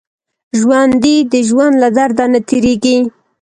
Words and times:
ژوندي 0.59 1.15
د 1.31 1.33
ژوند 1.47 1.73
له 1.83 1.89
درد 1.97 2.19
نه 2.33 2.39
تېرېږي 2.47 2.97